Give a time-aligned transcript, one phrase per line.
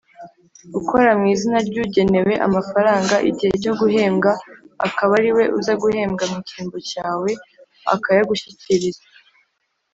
[0.79, 4.31] ukora mu izina ry’ugenewe amafaranga igihe cyo guhembwa
[4.87, 7.29] akaba ariwe uza guhembwa mu cyimbo cyawe
[7.93, 9.03] akayagushyikiriza.